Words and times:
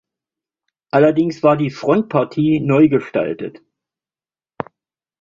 Allerdings 0.89 1.43
war 1.43 1.57
die 1.57 1.69
Frontpartie 1.69 2.59
neu 2.59 2.89
gestaltet. 2.89 3.61